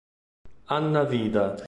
[0.67, 1.55] Anna Vida